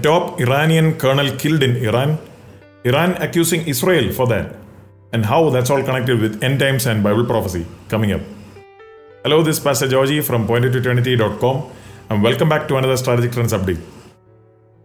top 0.00 0.40
Iranian 0.40 0.96
colonel 0.98 1.30
killed 1.36 1.62
in 1.62 1.76
Iran, 1.76 2.18
Iran 2.84 3.12
accusing 3.22 3.66
Israel 3.66 4.12
for 4.12 4.26
that, 4.26 4.54
and 5.12 5.24
how 5.24 5.50
that's 5.50 5.70
all 5.70 5.82
connected 5.82 6.20
with 6.20 6.42
end 6.42 6.60
times 6.60 6.86
and 6.86 7.02
Bible 7.02 7.24
prophecy 7.24 7.66
coming 7.88 8.12
up. 8.12 8.20
Hello, 9.22 9.42
this 9.42 9.58
is 9.58 9.62
Pastor 9.62 9.88
Georgie 9.88 10.20
from 10.20 10.46
pointed2eternity.com, 10.46 11.70
and 12.10 12.22
welcome 12.22 12.48
back 12.48 12.68
to 12.68 12.76
another 12.76 12.96
Strategic 12.96 13.32
Trends 13.32 13.52
update. 13.52 13.80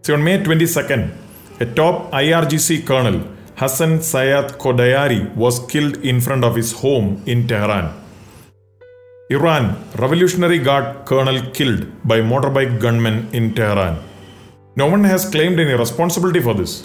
So, 0.02 0.14
on 0.14 0.24
May 0.24 0.38
22nd, 0.38 1.10
a 1.60 1.66
top 1.66 2.10
IRGC 2.12 2.86
colonel, 2.86 3.22
Hassan 3.56 4.02
Sayed 4.02 4.58
Kodayari, 4.58 5.34
was 5.34 5.64
killed 5.66 5.96
in 5.98 6.20
front 6.20 6.44
of 6.44 6.56
his 6.56 6.72
home 6.72 7.22
in 7.26 7.46
Tehran. 7.46 7.92
Iran, 9.30 9.76
Revolutionary 9.96 10.58
Guard 10.58 11.06
colonel 11.06 11.40
killed 11.52 11.86
by 12.06 12.20
motorbike 12.20 12.80
gunmen 12.80 13.28
in 13.32 13.54
Tehran. 13.54 13.98
No 14.76 14.86
one 14.86 15.04
has 15.04 15.30
claimed 15.30 15.60
any 15.60 15.74
responsibility 15.74 16.40
for 16.40 16.52
this. 16.52 16.84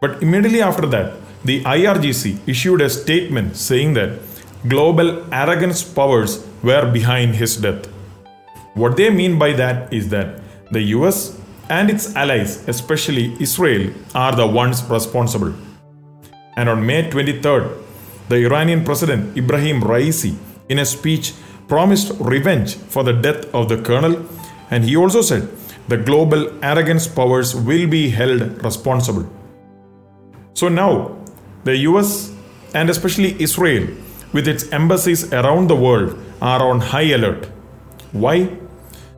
But 0.00 0.22
immediately 0.22 0.62
after 0.62 0.86
that, 0.86 1.14
the 1.44 1.64
IRGC 1.64 2.38
issued 2.46 2.80
a 2.80 2.88
statement 2.88 3.56
saying 3.56 3.94
that 3.94 4.20
global 4.68 5.26
arrogance 5.34 5.82
powers 5.82 6.46
were 6.62 6.88
behind 6.88 7.34
his 7.34 7.56
death. 7.56 7.86
What 8.74 8.96
they 8.96 9.10
mean 9.10 9.40
by 9.40 9.54
that 9.54 9.92
is 9.92 10.08
that 10.10 10.40
the 10.70 10.82
US 10.98 11.36
and 11.68 11.90
its 11.90 12.14
allies, 12.14 12.68
especially 12.68 13.36
Israel, 13.40 13.92
are 14.14 14.36
the 14.36 14.46
ones 14.46 14.84
responsible. 14.84 15.52
And 16.56 16.68
on 16.68 16.86
May 16.86 17.10
23rd, 17.10 17.76
the 18.28 18.36
Iranian 18.36 18.84
President 18.84 19.36
Ibrahim 19.36 19.80
Raisi, 19.80 20.36
in 20.68 20.78
a 20.78 20.84
speech, 20.84 21.32
promised 21.66 22.12
revenge 22.20 22.76
for 22.76 23.02
the 23.02 23.12
death 23.12 23.52
of 23.52 23.68
the 23.68 23.82
colonel, 23.82 24.24
and 24.70 24.84
he 24.84 24.96
also 24.96 25.22
said 25.22 25.48
the 25.90 25.96
global 25.96 26.42
arrogance 26.64 27.06
powers 27.08 27.54
will 27.54 27.86
be 27.88 28.08
held 28.10 28.42
responsible. 28.64 29.28
So 30.54 30.68
now, 30.68 31.18
the 31.64 31.76
US 31.88 32.32
and 32.74 32.88
especially 32.88 33.30
Israel, 33.42 33.88
with 34.32 34.46
its 34.46 34.70
embassies 34.72 35.32
around 35.32 35.66
the 35.66 35.74
world, 35.74 36.16
are 36.40 36.62
on 36.70 36.80
high 36.80 37.08
alert. 37.16 37.46
Why? 38.12 38.36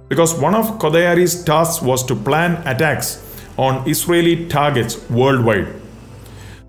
Because 0.09 0.35
one 0.35 0.55
of 0.55 0.79
Kodayari's 0.79 1.45
tasks 1.45 1.83
was 1.83 2.03
to 2.07 2.15
plan 2.15 2.67
attacks 2.67 3.23
on 3.59 3.87
Israeli 3.87 4.49
targets 4.49 4.99
worldwide. 5.11 5.69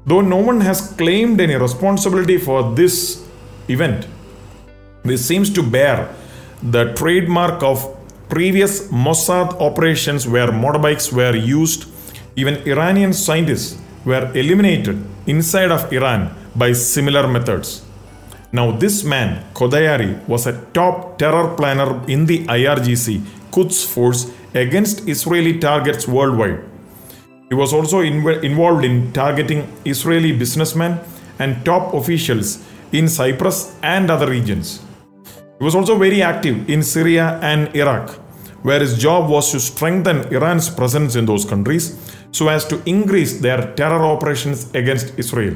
Though 0.06 0.22
no 0.22 0.38
one 0.52 0.60
has 0.62 0.82
claimed 0.98 1.40
any 1.40 1.56
responsibility 1.56 2.38
for 2.38 2.76
this 2.76 3.26
event, 3.70 4.08
this 5.04 5.26
seems 5.26 5.50
to 5.52 5.64
bear 5.64 6.14
the 6.62 6.94
trademark 6.94 7.64
of 7.64 8.03
previous 8.30 8.88
Mossad 8.90 9.60
operations 9.60 10.28
where 10.28 10.48
motorbikes 10.48 11.12
were 11.12 11.36
used. 11.36 11.86
Even 12.36 12.56
Iranian 12.68 13.14
scientists 13.14 13.80
were 14.06 14.32
eliminated 14.34 15.04
inside 15.28 15.72
of 15.72 15.92
Iran 15.94 16.36
by 16.56 16.74
similar 16.74 17.28
methods. 17.28 17.84
Now, 18.52 18.72
this 18.72 19.04
man, 19.04 19.44
Kodayari, 19.54 20.28
was 20.28 20.46
a 20.46 20.62
top 20.74 21.18
terror 21.18 21.56
planner 21.56 22.04
in 22.08 22.26
the 22.26 22.46
IRGC 22.46 23.22
Quds 23.52 23.86
force 23.86 24.32
against 24.54 25.08
Israeli 25.08 25.58
targets 25.60 26.08
worldwide. 26.08 26.64
He 27.50 27.56
was 27.56 27.74
also 27.74 28.02
inv- 28.02 28.44
involved 28.44 28.86
in 28.86 29.12
targeting 29.12 29.68
Israeli 29.86 30.32
businessmen 30.32 31.00
and 31.40 31.64
top 31.66 31.94
officials 31.94 32.64
in 32.92 33.08
Cyprus 33.08 33.76
and 33.82 34.10
other 34.10 34.30
regions. 34.30 34.82
He 35.64 35.66
was 35.66 35.76
also 35.76 35.98
very 35.98 36.22
active 36.22 36.70
in 36.70 36.84
Syria 36.84 37.40
and 37.42 37.74
Iraq, 37.74 38.10
where 38.64 38.82
his 38.82 38.98
job 38.98 39.30
was 39.30 39.50
to 39.54 39.62
strengthen 39.62 40.18
Iran's 40.28 40.70
presence 40.70 41.16
in 41.16 41.26
those 41.26 41.46
countries 41.46 41.98
so 42.32 42.50
as 42.50 42.66
to 42.66 42.82
increase 42.86 43.40
their 43.40 43.74
terror 43.76 44.04
operations 44.04 44.70
against 44.76 45.18
Israel. 45.18 45.56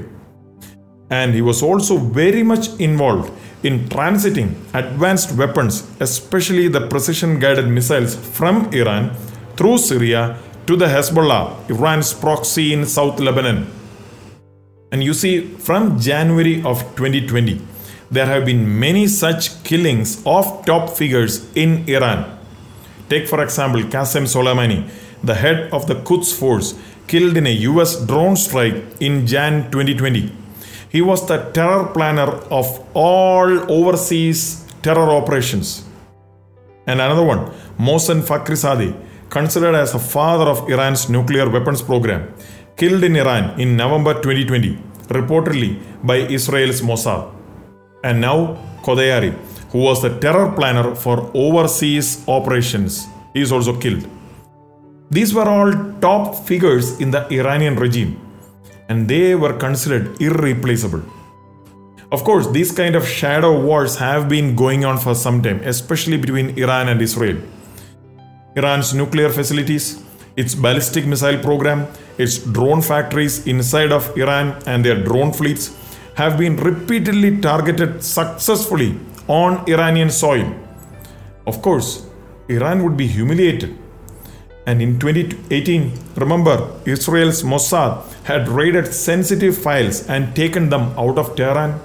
And 1.09 1.33
he 1.33 1.41
was 1.41 1.61
also 1.61 1.97
very 1.97 2.41
much 2.41 2.69
involved 2.79 3.33
in 3.63 3.89
transiting 3.89 4.55
advanced 4.73 5.33
weapons, 5.33 5.85
especially 5.99 6.69
the 6.69 6.87
precision 6.87 7.37
guided 7.37 7.67
missiles 7.67 8.15
from 8.15 8.73
Iran 8.73 9.13
through 9.57 9.77
Syria 9.77 10.39
to 10.67 10.77
the 10.77 10.85
Hezbollah, 10.85 11.69
Iran's 11.69 12.13
proxy 12.13 12.71
in 12.71 12.85
South 12.85 13.19
Lebanon. 13.19 13.67
And 14.93 15.03
you 15.03 15.13
see, 15.13 15.41
from 15.41 15.99
January 15.99 16.63
of 16.63 16.79
2020, 16.95 17.59
there 18.09 18.25
have 18.25 18.45
been 18.45 18.79
many 18.79 19.07
such 19.07 19.63
killings 19.63 20.21
of 20.25 20.65
top 20.65 20.89
figures 20.89 21.51
in 21.55 21.87
Iran. 21.89 22.37
Take, 23.09 23.27
for 23.27 23.41
example, 23.43 23.81
Qasem 23.81 24.23
Soleimani, 24.23 24.89
the 25.23 25.35
head 25.35 25.71
of 25.73 25.87
the 25.87 25.95
Quds 25.95 26.37
force, 26.37 26.73
killed 27.07 27.37
in 27.37 27.47
a 27.47 27.55
US 27.69 28.05
drone 28.05 28.35
strike 28.35 28.75
in 28.99 29.25
Jan 29.25 29.71
2020. 29.71 30.31
He 30.89 31.01
was 31.01 31.25
the 31.27 31.37
terror 31.51 31.85
planner 31.87 32.29
of 32.59 32.67
all 32.93 33.71
overseas 33.71 34.65
terror 34.81 35.09
operations. 35.09 35.85
And 36.85 37.01
another 37.01 37.23
one, 37.23 37.51
Mohsen 37.77 38.21
Fakhrizadeh, 38.21 38.95
considered 39.29 39.75
as 39.75 39.91
the 39.91 39.99
father 39.99 40.45
of 40.45 40.69
Iran's 40.69 41.09
nuclear 41.09 41.49
weapons 41.49 41.81
program, 41.81 42.33
killed 42.77 43.03
in 43.03 43.17
Iran 43.17 43.59
in 43.59 43.75
November 43.75 44.13
2020, 44.13 44.77
reportedly 45.09 45.81
by 46.03 46.17
Israel's 46.17 46.81
Mossad. 46.81 47.36
And 48.07 48.21
now 48.21 48.57
Kodayari, 48.83 49.33
who 49.71 49.79
was 49.79 50.01
the 50.01 50.11
terror 50.23 50.49
planner 50.57 50.95
for 50.95 51.29
overseas 51.33 52.23
operations, 52.27 53.05
is 53.33 53.51
also 53.51 53.77
killed. 53.77 54.07
These 55.11 55.33
were 55.33 55.47
all 55.55 55.73
top 55.99 56.47
figures 56.47 56.99
in 57.01 57.11
the 57.11 57.27
Iranian 57.39 57.75
regime, 57.75 58.13
and 58.87 59.09
they 59.09 59.35
were 59.35 59.53
considered 59.65 60.21
irreplaceable. 60.21 61.03
Of 62.13 62.23
course, 62.23 62.47
these 62.57 62.71
kind 62.71 62.95
of 62.95 63.05
shadow 63.05 63.51
wars 63.61 63.97
have 63.97 64.29
been 64.29 64.55
going 64.55 64.85
on 64.85 64.97
for 64.97 65.13
some 65.13 65.41
time, 65.41 65.59
especially 65.65 66.17
between 66.17 66.57
Iran 66.57 66.87
and 66.87 67.01
Israel. 67.01 67.37
Iran's 68.55 68.93
nuclear 68.93 69.29
facilities, 69.29 70.01
its 70.37 70.55
ballistic 70.55 71.05
missile 71.05 71.39
program, 71.39 71.87
its 72.17 72.37
drone 72.37 72.81
factories 72.81 73.45
inside 73.45 73.91
of 73.91 74.17
Iran 74.17 74.55
and 74.65 74.85
their 74.85 75.03
drone 75.03 75.33
fleets, 75.33 75.75
have 76.19 76.35
been 76.41 76.55
repeatedly 76.67 77.31
targeted 77.47 77.91
successfully 78.03 78.99
on 79.27 79.63
Iranian 79.73 80.09
soil. 80.09 80.47
Of 81.45 81.61
course, 81.61 81.89
Iran 82.49 82.83
would 82.83 82.97
be 82.97 83.07
humiliated. 83.07 83.77
And 84.65 84.81
in 84.81 84.99
2018, 84.99 85.93
remember, 86.15 86.57
Israel's 86.85 87.43
Mossad 87.43 87.91
had 88.23 88.49
raided 88.49 88.87
sensitive 88.93 89.55
files 89.57 90.09
and 90.09 90.35
taken 90.35 90.69
them 90.69 90.85
out 90.97 91.19
of 91.19 91.35
Tehran. 91.35 91.79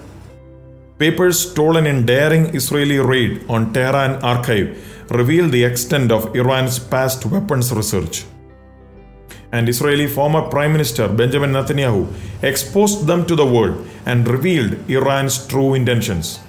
Papers 0.98 1.38
stolen 1.50 1.86
in 1.86 2.06
daring 2.06 2.46
Israeli 2.56 2.98
raid 2.98 3.44
on 3.48 3.72
Tehran 3.72 4.12
archive 4.22 4.68
reveal 5.10 5.48
the 5.48 5.62
extent 5.62 6.10
of 6.10 6.34
Iran's 6.34 6.78
past 6.78 7.26
weapons 7.26 7.70
research 7.72 8.24
and 9.52 9.68
Israeli 9.68 10.06
former 10.06 10.42
Prime 10.48 10.72
Minister 10.72 11.06
Benjamin 11.08 11.52
Netanyahu 11.52 12.08
exposed 12.42 13.06
them 13.06 13.26
to 13.26 13.36
the 13.36 13.46
world 13.46 13.86
and 14.06 14.26
revealed 14.26 14.78
Iran's 14.90 15.46
true 15.46 15.74
intentions. 15.74 16.40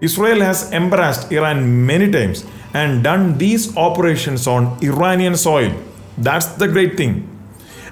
Israel 0.00 0.40
has 0.40 0.72
embarrassed 0.72 1.30
Iran 1.30 1.86
many 1.86 2.10
times 2.10 2.44
and 2.72 3.04
done 3.04 3.38
these 3.38 3.76
operations 3.76 4.46
on 4.46 4.76
Iranian 4.82 5.36
soil. 5.36 5.72
That's 6.18 6.46
the 6.62 6.66
great 6.66 6.96
thing. 6.96 7.28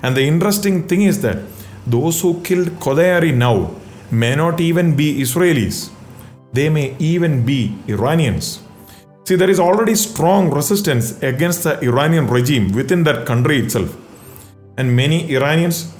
And 0.02 0.16
the 0.16 0.26
interesting 0.26 0.88
thing 0.88 1.02
is 1.02 1.20
that 1.22 1.38
those 1.86 2.20
who 2.20 2.40
killed 2.42 2.68
Kodayari 2.80 3.34
now 3.34 3.70
may 4.10 4.34
not 4.34 4.60
even 4.60 4.96
be 4.96 5.20
Israelis, 5.20 5.90
they 6.52 6.68
may 6.68 6.96
even 6.98 7.44
be 7.46 7.76
Iranians. 7.86 8.60
See, 9.24 9.36
there 9.36 9.50
is 9.50 9.60
already 9.60 9.94
strong 9.94 10.50
resistance 10.50 11.22
against 11.22 11.62
the 11.64 11.78
Iranian 11.80 12.26
regime 12.26 12.72
within 12.72 13.04
that 13.04 13.24
country 13.24 13.58
itself 13.58 13.96
and 14.76 14.96
many 14.96 15.34
Iranians 15.34 15.92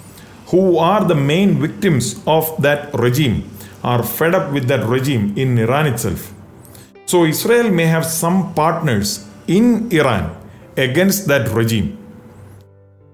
who 0.47 0.79
are 0.79 1.05
the 1.05 1.15
main 1.15 1.61
victims 1.61 2.23
of 2.27 2.45
that 2.63 2.93
regime 2.95 3.49
are 3.83 4.03
fed 4.03 4.35
up 4.35 4.53
with 4.53 4.69
that 4.69 4.85
regime 4.87 5.33
in 5.37 5.59
Iran 5.59 5.87
itself. 5.87 6.33
So 7.07 7.25
Israel 7.25 7.71
may 7.71 7.87
have 7.87 8.07
some 8.07 8.55
partners 8.55 9.27
in 9.47 9.91
Iran 9.93 10.37
against 10.77 11.27
that 11.29 11.49
regime. 11.51 11.99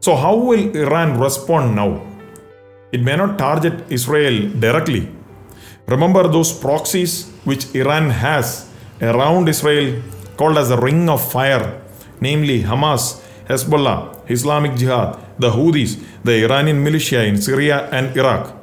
So, 0.01 0.15
how 0.15 0.37
will 0.37 0.77
Iran 0.77 1.19
respond 1.19 1.75
now? 1.75 2.01
It 2.93 3.03
may 3.03 3.17
not 3.17 3.37
target 3.39 3.85
Israel 3.91 4.49
directly. 4.61 5.09
Remember 5.87 6.29
those 6.29 6.53
proxies 6.53 7.31
which 7.45 7.75
Iran 7.75 8.11
has 8.11 8.71
around 9.03 9.49
Israel 9.49 10.03
called 10.37 10.57
as 10.57 10.69
the 10.69 10.79
ring 10.79 11.09
of 11.09 11.21
fire, 11.33 11.81
namely 12.21 12.63
Hamas, 12.63 13.21
Hezbollah, 13.49 14.31
Islamic 14.31 14.77
Jihad, 14.77 15.19
the 15.39 15.51
Houthis, 15.51 16.03
the 16.25 16.45
Iranian 16.45 16.83
militia 16.83 17.25
in 17.25 17.41
Syria 17.41 17.89
and 17.93 18.17
Iraq. 18.17 18.55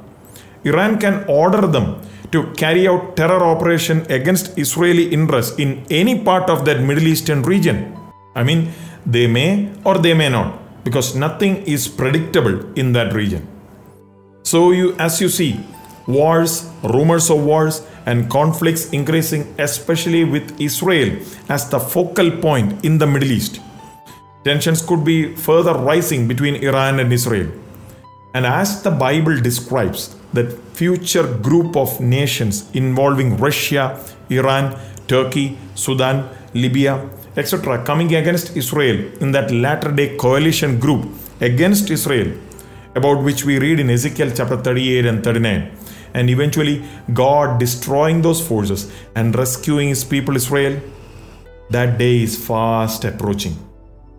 Iran 0.64 0.98
can 0.98 1.24
order 1.28 1.66
them 1.66 2.00
to 2.32 2.52
carry 2.54 2.88
out 2.88 3.16
terror 3.16 3.42
operation 3.42 4.04
against 4.10 4.58
Israeli 4.58 5.12
interests 5.12 5.58
in 5.58 5.86
any 5.90 6.20
part 6.20 6.50
of 6.50 6.64
that 6.64 6.80
Middle 6.82 7.06
Eastern 7.06 7.42
region. 7.42 7.96
I 8.34 8.42
mean, 8.42 8.72
they 9.06 9.26
may 9.26 9.70
or 9.84 9.98
they 9.98 10.14
may 10.14 10.28
not. 10.28 10.66
because 10.86 11.16
nothing 11.18 11.66
is 11.66 11.88
predictable 11.88 12.62
in 12.78 12.92
that 12.92 13.12
region. 13.12 13.42
So 14.44 14.70
you 14.70 14.94
as 15.02 15.20
you 15.20 15.28
see 15.28 15.58
wars, 16.06 16.70
rumors 16.84 17.28
of 17.28 17.42
wars 17.42 17.82
and 18.06 18.30
conflicts 18.30 18.90
increasing 18.94 19.42
especially 19.58 20.22
with 20.22 20.54
Israel 20.60 21.18
as 21.48 21.68
the 21.68 21.80
focal 21.80 22.30
point 22.38 22.84
in 22.86 22.98
the 23.02 23.06
Middle 23.06 23.32
East. 23.32 23.58
Tensions 24.46 24.80
could 24.80 25.02
be 25.04 25.34
further 25.34 25.72
rising 25.74 26.28
between 26.28 26.54
Iran 26.68 27.00
and 27.00 27.12
Israel. 27.12 27.48
And 28.32 28.46
as 28.46 28.80
the 28.84 28.92
Bible 28.92 29.40
describes 29.40 30.14
that 30.34 30.52
future 30.80 31.26
group 31.46 31.76
of 31.76 31.98
nations 32.00 32.70
involving 32.72 33.36
Russia, 33.38 33.84
Iran, 34.30 34.78
Turkey, 35.08 35.58
Sudan, 35.74 36.28
Libya, 36.54 37.10
etc., 37.36 37.82
coming 37.84 38.14
against 38.14 38.56
Israel 38.56 38.98
in 39.20 39.32
that 39.32 39.50
latter 39.50 39.90
day 39.90 40.16
coalition 40.16 40.78
group 40.78 41.08
against 41.40 41.90
Israel, 41.90 42.30
about 42.94 43.24
which 43.24 43.44
we 43.44 43.58
read 43.58 43.80
in 43.80 43.90
Ezekiel 43.90 44.30
chapter 44.32 44.56
38 44.56 45.06
and 45.06 45.24
39, 45.24 45.72
and 46.14 46.30
eventually 46.30 46.84
God 47.12 47.58
destroying 47.58 48.22
those 48.22 48.46
forces 48.46 48.92
and 49.16 49.34
rescuing 49.34 49.88
his 49.88 50.04
people 50.04 50.36
Israel, 50.36 50.80
that 51.70 51.98
day 51.98 52.22
is 52.22 52.36
fast 52.46 53.04
approaching. 53.04 53.65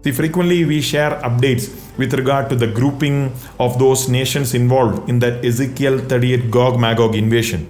See, 0.08 0.14
frequently 0.14 0.64
we 0.64 0.80
share 0.80 1.20
updates 1.20 1.66
with 1.98 2.14
regard 2.14 2.48
to 2.50 2.56
the 2.56 2.68
grouping 2.68 3.34
of 3.60 3.78
those 3.78 4.08
nations 4.08 4.54
involved 4.54 5.10
in 5.10 5.20
that 5.20 5.44
Ezekiel 5.44 6.00
38 6.00 6.50
Gog 6.50 6.80
Magog 6.80 7.14
invasion. 7.14 7.70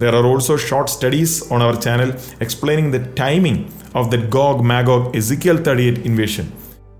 There 0.00 0.12
are 0.12 0.26
also 0.26 0.56
short 0.56 0.90
studies 0.90 1.48
on 1.52 1.62
our 1.62 1.80
channel 1.80 2.12
explaining 2.40 2.90
the 2.90 3.06
timing 3.12 3.72
of 3.94 4.10
the 4.10 4.18
Gog 4.18 4.64
Magog 4.64 5.14
Ezekiel 5.14 5.58
38 5.58 5.98
invasion. 5.98 6.52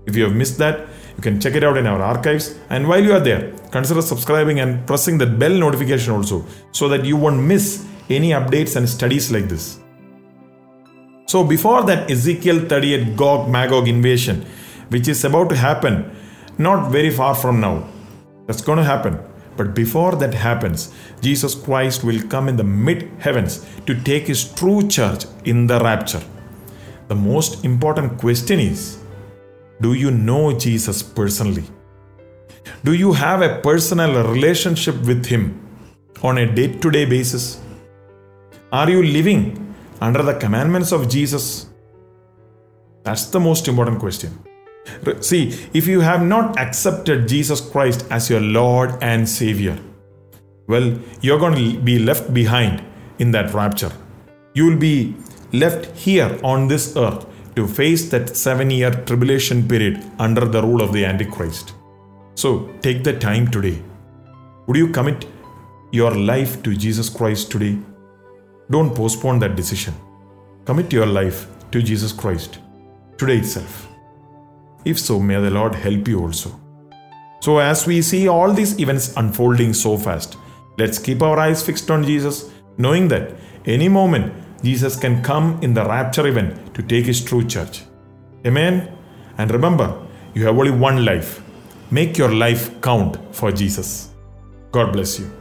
If 0.05 0.15
you 0.15 0.23
have 0.23 0.33
missed 0.33 0.57
that, 0.59 0.87
you 1.17 1.23
can 1.23 1.41
check 1.41 1.55
it 1.55 1.63
out 1.65 1.75
in 1.75 1.85
our 1.85 2.01
archives. 2.01 2.57
And 2.69 2.87
while 2.87 3.03
you 3.03 3.11
are 3.11 3.19
there, 3.19 3.51
consider 3.71 4.01
subscribing 4.01 4.61
and 4.61 4.87
pressing 4.87 5.17
the 5.17 5.25
bell 5.27 5.51
notification 5.51 6.13
also 6.13 6.45
so 6.71 6.87
that 6.87 7.03
you 7.03 7.17
won't 7.17 7.43
miss 7.43 7.85
any 8.09 8.29
updates 8.29 8.77
and 8.77 8.87
studies 8.87 9.29
like 9.29 9.49
this. 9.49 9.81
So, 11.25 11.43
before 11.43 11.83
that 11.83 12.09
Ezekiel 12.09 12.67
38 12.67 13.17
Gog 13.17 13.49
Magog 13.49 13.89
invasion, 13.89 14.45
which 14.89 15.07
is 15.07 15.23
about 15.23 15.49
to 15.49 15.55
happen 15.55 16.11
not 16.57 16.91
very 16.91 17.09
far 17.09 17.33
from 17.33 17.59
now. 17.59 17.87
That's 18.45 18.61
going 18.61 18.77
to 18.77 18.83
happen. 18.83 19.19
But 19.55 19.75
before 19.75 20.15
that 20.15 20.33
happens, 20.33 20.93
Jesus 21.21 21.53
Christ 21.53 22.03
will 22.03 22.21
come 22.27 22.47
in 22.47 22.55
the 22.55 22.63
mid 22.63 23.11
heavens 23.19 23.65
to 23.85 23.93
take 24.01 24.27
his 24.27 24.53
true 24.53 24.87
church 24.87 25.25
in 25.45 25.67
the 25.67 25.79
rapture. 25.79 26.23
The 27.09 27.15
most 27.15 27.65
important 27.65 28.17
question 28.17 28.59
is 28.59 28.99
Do 29.81 29.93
you 29.93 30.11
know 30.11 30.57
Jesus 30.57 31.03
personally? 31.03 31.63
Do 32.83 32.93
you 32.93 33.13
have 33.13 33.41
a 33.41 33.59
personal 33.59 34.23
relationship 34.31 34.95
with 35.05 35.25
him 35.25 35.43
on 36.23 36.37
a 36.37 36.45
day 36.45 36.67
to 36.67 36.91
day 36.91 37.05
basis? 37.05 37.59
Are 38.71 38.89
you 38.89 39.03
living 39.03 39.75
under 39.99 40.23
the 40.23 40.35
commandments 40.35 40.91
of 40.91 41.09
Jesus? 41.09 41.67
That's 43.03 43.25
the 43.25 43.39
most 43.39 43.67
important 43.67 43.99
question. 43.99 44.48
See, 45.21 45.69
if 45.73 45.87
you 45.87 46.01
have 46.01 46.23
not 46.23 46.59
accepted 46.59 47.27
Jesus 47.27 47.61
Christ 47.61 48.05
as 48.09 48.29
your 48.29 48.41
Lord 48.41 48.91
and 49.01 49.27
Savior, 49.27 49.77
well, 50.67 50.97
you're 51.21 51.39
going 51.39 51.55
to 51.55 51.79
be 51.79 51.99
left 51.99 52.33
behind 52.33 52.83
in 53.17 53.31
that 53.31 53.53
rapture. 53.53 53.91
You 54.53 54.67
will 54.67 54.77
be 54.77 55.15
left 55.51 55.97
here 55.97 56.39
on 56.43 56.67
this 56.67 56.95
earth 56.95 57.25
to 57.55 57.67
face 57.67 58.09
that 58.09 58.35
seven 58.35 58.69
year 58.69 58.91
tribulation 59.05 59.67
period 59.67 60.03
under 60.19 60.45
the 60.45 60.61
rule 60.61 60.81
of 60.81 60.93
the 60.93 61.05
Antichrist. 61.05 61.73
So 62.35 62.69
take 62.81 63.03
the 63.03 63.17
time 63.19 63.49
today. 63.49 63.81
Would 64.67 64.77
you 64.77 64.89
commit 64.89 65.25
your 65.91 66.11
life 66.11 66.61
to 66.63 66.75
Jesus 66.75 67.09
Christ 67.09 67.51
today? 67.51 67.77
Don't 68.69 68.95
postpone 68.95 69.39
that 69.39 69.55
decision. 69.55 69.93
Commit 70.65 70.93
your 70.93 71.07
life 71.07 71.47
to 71.71 71.81
Jesus 71.81 72.11
Christ 72.11 72.59
today 73.17 73.39
itself. 73.39 73.88
If 74.85 74.99
so, 74.99 75.19
may 75.19 75.39
the 75.41 75.49
Lord 75.49 75.75
help 75.75 76.07
you 76.07 76.21
also. 76.21 76.59
So, 77.41 77.59
as 77.59 77.87
we 77.87 78.01
see 78.01 78.27
all 78.27 78.51
these 78.51 78.79
events 78.79 79.15
unfolding 79.15 79.73
so 79.73 79.97
fast, 79.97 80.37
let's 80.77 80.99
keep 80.99 81.21
our 81.21 81.39
eyes 81.39 81.63
fixed 81.63 81.89
on 81.89 82.03
Jesus, 82.03 82.51
knowing 82.77 83.07
that 83.09 83.33
any 83.65 83.87
moment 83.87 84.33
Jesus 84.63 84.97
can 84.97 85.23
come 85.23 85.57
in 85.61 85.73
the 85.73 85.85
rapture 85.85 86.27
event 86.27 86.73
to 86.75 86.83
take 86.83 87.05
his 87.05 87.23
true 87.23 87.45
church. 87.45 87.83
Amen. 88.45 88.91
And 89.37 89.51
remember, 89.51 89.97
you 90.33 90.45
have 90.45 90.57
only 90.57 90.71
one 90.71 91.05
life. 91.05 91.41
Make 91.91 92.17
your 92.17 92.33
life 92.33 92.81
count 92.81 93.17
for 93.33 93.51
Jesus. 93.51 94.11
God 94.71 94.93
bless 94.93 95.19
you. 95.19 95.38